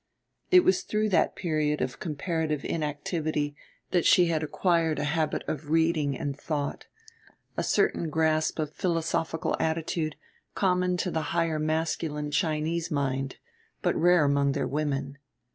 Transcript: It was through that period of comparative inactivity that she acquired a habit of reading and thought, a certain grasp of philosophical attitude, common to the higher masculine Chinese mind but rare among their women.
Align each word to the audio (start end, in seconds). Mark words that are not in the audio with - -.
It 0.49 0.63
was 0.63 0.81
through 0.81 1.09
that 1.09 1.35
period 1.35 1.79
of 1.79 1.99
comparative 1.99 2.65
inactivity 2.65 3.55
that 3.91 4.03
she 4.03 4.31
acquired 4.31 4.97
a 4.97 5.03
habit 5.03 5.43
of 5.47 5.69
reading 5.69 6.17
and 6.17 6.35
thought, 6.35 6.87
a 7.55 7.61
certain 7.61 8.09
grasp 8.09 8.57
of 8.57 8.73
philosophical 8.73 9.55
attitude, 9.59 10.15
common 10.55 10.97
to 10.97 11.11
the 11.11 11.21
higher 11.37 11.59
masculine 11.59 12.31
Chinese 12.31 12.89
mind 12.89 13.37
but 13.83 13.95
rare 13.95 14.25
among 14.25 14.53
their 14.53 14.67
women. 14.67 15.19